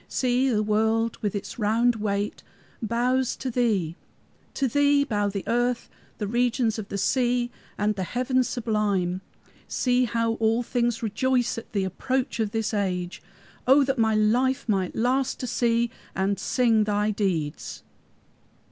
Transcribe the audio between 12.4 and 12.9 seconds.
this